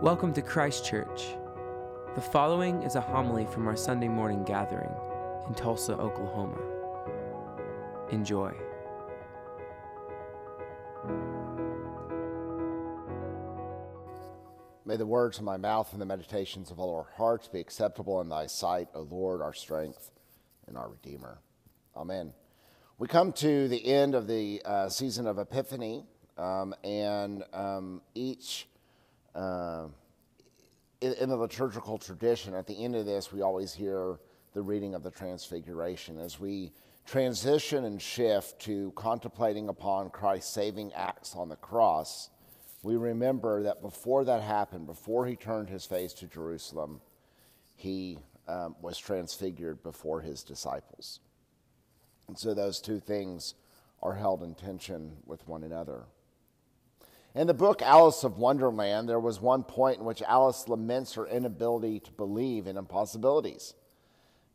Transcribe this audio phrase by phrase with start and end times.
[0.00, 1.34] Welcome to Christ Church.
[2.14, 4.92] The following is a homily from our Sunday morning gathering
[5.48, 6.56] in Tulsa, Oklahoma.
[8.12, 8.52] Enjoy.
[14.84, 18.20] May the words of my mouth and the meditations of all our hearts be acceptable
[18.20, 20.12] in thy sight, O Lord, our strength
[20.68, 21.40] and our Redeemer.
[21.96, 22.32] Amen.
[22.98, 26.04] We come to the end of the uh, season of Epiphany,
[26.36, 28.68] um, and um, each,
[29.38, 29.86] uh,
[31.00, 34.18] in, in the liturgical tradition, at the end of this, we always hear
[34.52, 36.72] the reading of the Transfiguration as we
[37.06, 42.30] transition and shift to contemplating upon Christ's saving acts on the cross
[42.82, 47.00] we remember that before that happened, before he turned his face to Jerusalem,
[47.74, 51.20] he um, was transfigured before his disciples.
[52.28, 53.54] And so those two things
[54.02, 56.04] are held in tension with one another.
[57.34, 61.26] In the book Alice of Wonderland, there was one point in which Alice laments her
[61.26, 63.74] inability to believe in impossibilities.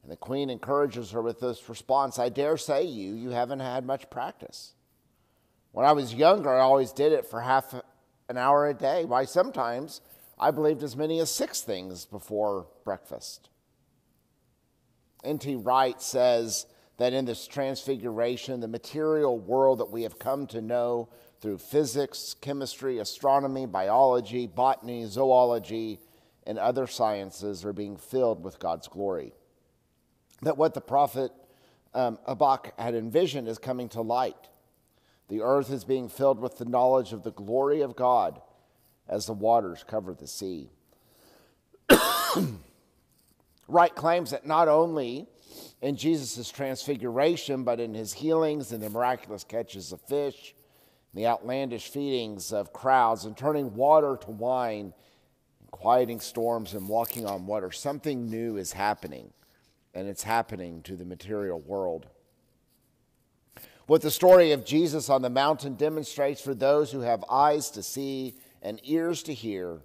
[0.02, 3.86] And the queen encourages her with this response I dare say you, you haven't had
[3.86, 4.74] much practice.
[5.72, 7.74] When I was younger, I always did it for half
[8.30, 9.06] an hour a day.
[9.06, 10.02] Why, sometimes
[10.38, 13.50] I believed as many as six things before breakfast.
[15.24, 15.56] N.T.
[15.56, 16.66] Wright says
[16.98, 21.10] that in this transfiguration, the material world that we have come to know
[21.44, 26.00] through physics, chemistry, astronomy, biology, botany, zoology,
[26.48, 29.34] and other sciences are being filled with God's glory.
[30.44, 31.34] That what the prophet
[31.94, 34.38] um, Habakkuk had envisioned is coming to light.
[35.28, 38.42] The earth is being filled with the knowledge of the glory of God
[39.10, 40.70] as the waters cover the sea.
[43.68, 45.28] Wright claims that not only
[45.82, 50.56] in Jesus' transfiguration, but in his healings and the miraculous catches of fish,
[51.14, 54.94] the outlandish feedings of crowds, and turning water to wine,
[55.60, 59.32] and quieting storms and walking on water, something new is happening,
[59.94, 62.08] and it's happening to the material world.
[63.86, 67.84] What the story of Jesus on the mountain demonstrates for those who have eyes to
[67.84, 69.82] see and ears to hear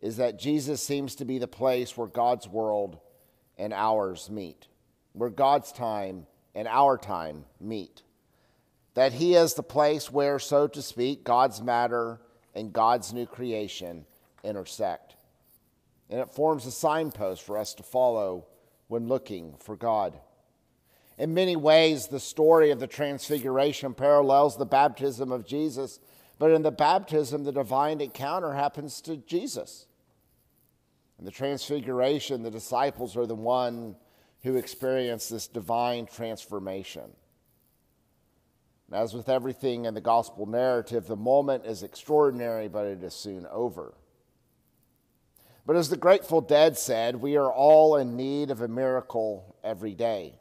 [0.00, 2.98] is that Jesus seems to be the place where God's world
[3.58, 4.68] and ours meet,
[5.12, 8.02] where God's time and our time meet.
[8.98, 12.20] That He is the place where, so to speak, God's matter
[12.52, 14.04] and God's new creation
[14.42, 15.14] intersect.
[16.10, 18.46] And it forms a signpost for us to follow
[18.88, 20.18] when looking for God.
[21.16, 26.00] In many ways, the story of the Transfiguration parallels the baptism of Jesus,
[26.40, 29.86] but in the baptism, the divine encounter happens to Jesus.
[31.20, 33.94] In the Transfiguration, the disciples are the one
[34.42, 37.12] who experience this divine transformation.
[38.90, 43.46] As with everything in the gospel narrative, the moment is extraordinary, but it is soon
[43.46, 43.94] over.
[45.66, 49.94] But as the Grateful Dead said, we are all in need of a miracle every
[49.94, 50.32] day.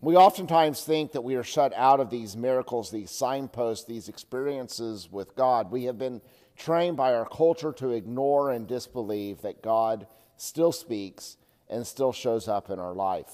[0.00, 5.08] We oftentimes think that we are shut out of these miracles, these signposts, these experiences
[5.08, 5.70] with God.
[5.70, 6.20] We have been
[6.56, 11.36] trained by our culture to ignore and disbelieve that God still speaks
[11.70, 13.30] and still shows up in our life.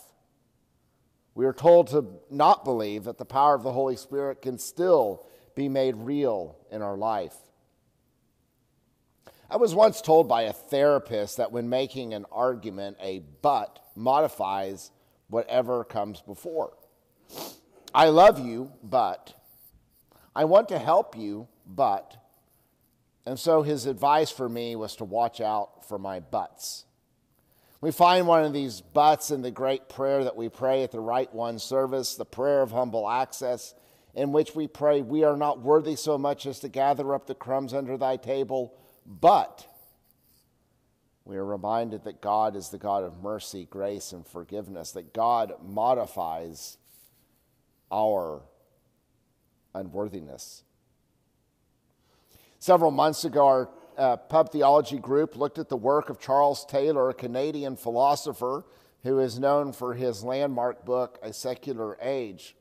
[1.38, 5.25] We are told to not believe that the power of the Holy Spirit can still
[5.54, 7.37] be made real in our life.
[9.48, 14.91] I was once told by a therapist that when making an argument, a but modifies
[15.28, 16.72] whatever comes before.
[17.94, 19.32] I love you, but
[20.34, 22.16] I want to help you, but.
[23.25, 26.84] And so his advice for me was to watch out for my buts.
[27.81, 31.00] We find one of these buts in the great prayer that we pray at the
[31.00, 33.75] Rite One service, the prayer of humble access,
[34.15, 37.37] in which we pray, We are not worthy so much as to gather up the
[37.37, 38.75] crumbs under thy table,
[39.06, 39.66] but
[41.25, 45.53] we are reminded that God is the God of mercy, grace, and forgiveness, that God
[45.62, 46.78] modifies
[47.93, 48.43] our
[49.72, 50.65] unworthiness.
[52.59, 57.10] Several months ago, our uh, pub theology group looked at the work of Charles Taylor,
[57.10, 58.65] a Canadian philosopher
[59.03, 62.56] who is known for his landmark book, A Secular Age.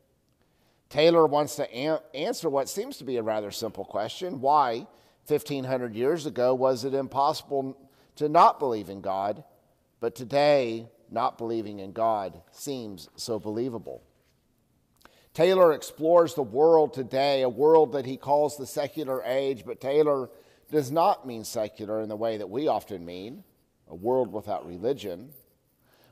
[0.89, 4.87] Taylor wants to an- answer what seems to be a rather simple question why,
[5.27, 7.77] 1500 years ago, was it impossible
[8.15, 9.43] to not believe in God,
[9.99, 14.01] but today, not believing in God seems so believable.
[15.33, 20.29] Taylor explores the world today, a world that he calls the secular age, but Taylor
[20.71, 23.43] does not mean secular in the way that we often mean,
[23.89, 25.29] a world without religion.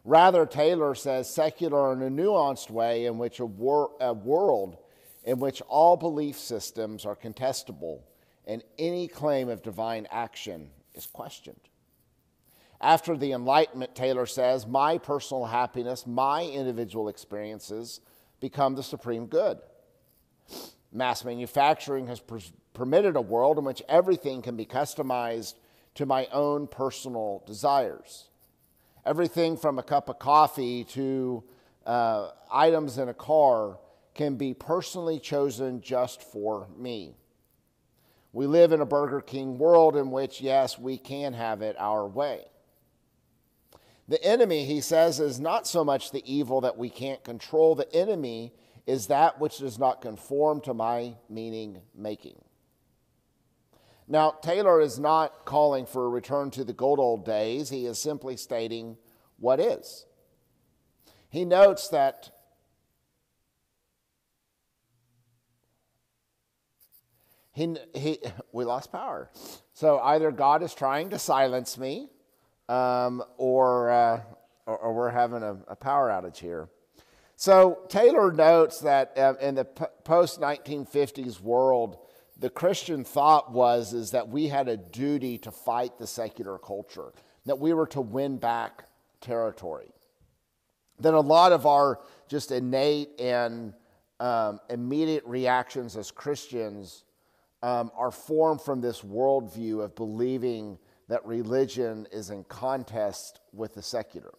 [0.04, 4.78] Rather, Taylor says secular in a nuanced way in which a, wor- a world
[5.24, 8.02] in which all belief systems are contestable
[8.46, 11.60] and any claim of divine action is questioned.
[12.80, 18.02] After the Enlightenment, Taylor says, my personal happiness, my individual experiences
[18.40, 19.58] become the supreme good.
[20.92, 22.40] Mass manufacturing has per-
[22.74, 25.56] permitted a world in which everything can be customized
[25.96, 28.30] to my own personal desires.
[29.06, 31.44] Everything from a cup of coffee to
[31.86, 33.78] uh, items in a car
[34.14, 37.16] can be personally chosen just for me.
[38.34, 42.06] We live in a Burger King world in which, yes, we can have it our
[42.08, 42.46] way.
[44.08, 47.76] The enemy, he says, is not so much the evil that we can't control.
[47.76, 48.54] The enemy
[48.88, 52.42] is that which does not conform to my meaning making.
[54.08, 57.70] Now, Taylor is not calling for a return to the good old days.
[57.70, 58.98] He is simply stating
[59.38, 60.06] what is.
[61.30, 62.32] He notes that
[67.52, 68.20] he, he,
[68.52, 69.32] we lost power.
[69.74, 72.10] So either God is trying to silence me
[72.70, 74.22] um, or, uh,
[74.66, 76.68] or, or, we're having a, a, power outage here.
[77.38, 81.98] So Taylor notes that uh, in the post 1950s world,
[82.38, 87.12] the Christian thought was is that we had a duty to fight the secular culture,
[87.46, 88.86] that we were to win back
[89.22, 89.92] territory.
[91.00, 92.00] Then a lot of our
[92.30, 93.74] just innate and
[94.20, 97.04] um, immediate reactions as Christians
[97.62, 100.78] um, are formed from this worldview of believing
[101.10, 104.34] that religion is in contest with the secular.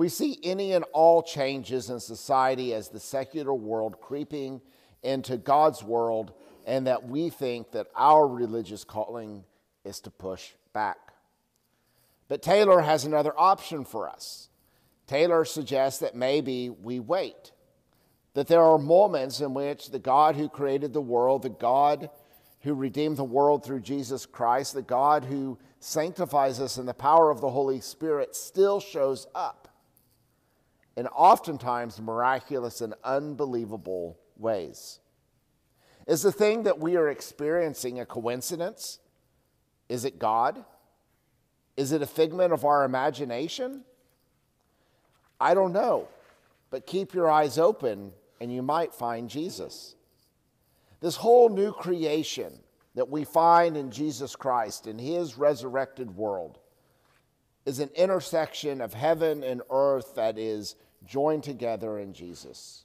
[0.00, 4.62] We see any and all changes in society as the secular world creeping
[5.02, 6.32] into God's world,
[6.64, 9.44] and that we think that our religious calling
[9.84, 11.12] is to push back.
[12.28, 14.48] But Taylor has another option for us.
[15.06, 17.52] Taylor suggests that maybe we wait,
[18.32, 22.08] that there are moments in which the God who created the world, the God
[22.60, 27.30] who redeemed the world through Jesus Christ, the God who sanctifies us in the power
[27.30, 29.66] of the Holy Spirit, still shows up
[30.96, 34.98] in oftentimes miraculous and unbelievable ways.
[36.06, 38.98] Is the thing that we are experiencing a coincidence?
[39.88, 40.64] Is it God?
[41.76, 43.84] Is it a figment of our imagination?
[45.40, 46.08] I don't know,
[46.70, 49.94] but keep your eyes open and you might find Jesus.
[51.00, 52.52] This whole new creation
[52.94, 56.58] that we find in Jesus Christ, in his resurrected world,
[57.70, 60.74] is an intersection of heaven and earth that is
[61.06, 62.84] joined together in Jesus.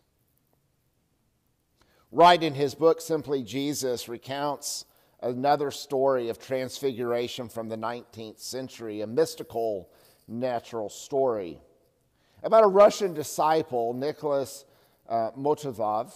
[2.11, 4.85] Wright in his book, Simply Jesus, recounts
[5.21, 9.89] another story of transfiguration from the 19th century, a mystical
[10.27, 11.59] natural story
[12.45, 14.65] about a Russian disciple, Nicholas
[15.09, 16.13] uh, Motovov,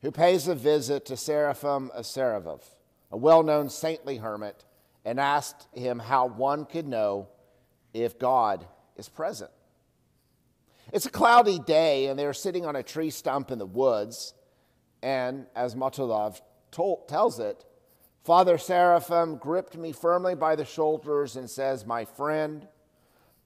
[0.00, 2.62] who pays a visit to Seraphim of Saravov,
[3.10, 4.64] a well known saintly hermit,
[5.04, 7.28] and asked him how one could know
[7.94, 8.66] if God
[8.96, 9.50] is present.
[10.92, 14.34] It's a cloudy day, and they're sitting on a tree stump in the woods.
[15.02, 16.40] And as Motovov
[16.70, 17.64] tells it,
[18.24, 22.66] Father Seraphim gripped me firmly by the shoulders and says, My friend,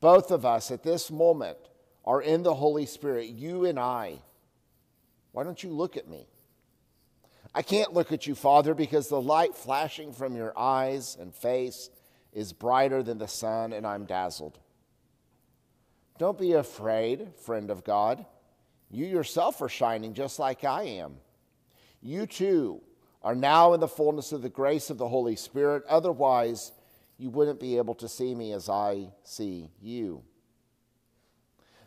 [0.00, 1.58] both of us at this moment
[2.04, 4.20] are in the Holy Spirit, you and I.
[5.32, 6.26] Why don't you look at me?
[7.54, 11.90] I can't look at you, Father, because the light flashing from your eyes and face
[12.32, 14.58] is brighter than the sun, and I'm dazzled.
[16.18, 18.26] Don't be afraid, friend of God.
[18.90, 21.16] You yourself are shining just like I am.
[22.02, 22.82] You too
[23.22, 25.84] are now in the fullness of the grace of the Holy Spirit.
[25.88, 26.72] Otherwise,
[27.18, 30.22] you wouldn't be able to see me as I see you.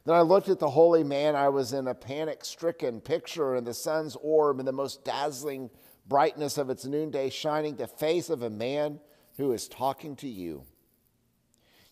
[0.05, 1.35] Then I looked at the holy man.
[1.35, 5.69] I was in a panic stricken picture in the sun's orb in the most dazzling
[6.07, 8.99] brightness of its noonday shining, the face of a man
[9.37, 10.63] who is talking to you.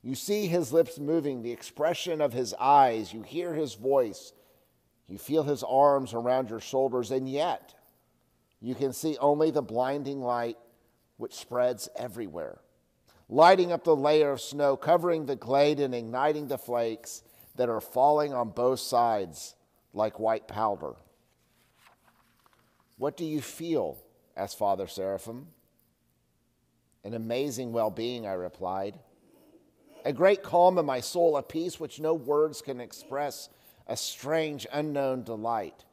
[0.04, 4.34] You see his lips moving, the expression of his eyes, you hear his voice,
[5.08, 7.76] you feel his arms around your shoulders, and yet
[8.62, 10.58] you can see only the blinding light
[11.18, 12.60] which spreads everywhere,
[13.30, 17.24] lighting up the layer of snow, covering the glade and igniting the flakes
[17.56, 19.56] that are falling on both sides
[19.94, 20.94] like white powder.
[22.98, 23.98] What do you feel?
[24.38, 25.48] asked Father Seraphim.
[27.04, 29.00] An amazing well being, I replied.
[30.06, 33.50] A great calm in my soul, a peace which no words can express,
[33.88, 35.86] a strange, unknown delight.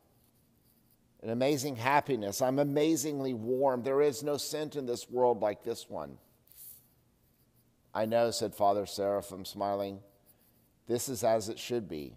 [1.22, 2.40] An amazing happiness.
[2.40, 3.82] I'm amazingly warm.
[3.82, 6.18] There is no scent in this world like this one.
[7.92, 10.00] I know, said Father Seraphim, smiling.
[10.86, 12.16] This is as it should be,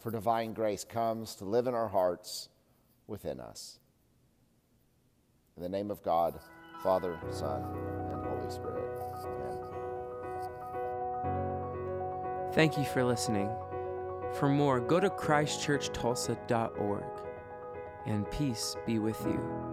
[0.00, 2.48] for divine grace comes to live in our hearts
[3.06, 3.78] within us.
[5.56, 6.40] In the name of God,
[6.84, 7.64] Father, Son,
[8.12, 8.84] and Holy Spirit.
[9.24, 9.56] Amen.
[12.52, 13.48] Thank you for listening.
[14.34, 17.04] For more, go to christchurchtulsa.org,
[18.04, 19.63] and peace be with you.